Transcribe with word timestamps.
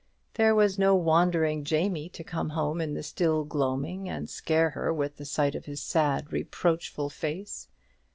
There 0.33 0.55
was 0.55 0.79
no 0.79 0.95
wandering 0.95 1.63
Jamie 1.63 2.09
to 2.09 2.23
come 2.23 2.49
home 2.49 2.81
in 2.81 2.95
the 2.95 3.03
still 3.03 3.43
gloaming 3.43 4.09
and 4.09 4.27
scare 4.27 4.71
her 4.71 4.91
with 4.91 5.17
the 5.17 5.25
sight 5.25 5.53
of 5.53 5.65
his 5.65 5.79
sad 5.79 6.31
reproachful 6.33 7.11
face. 7.11 7.67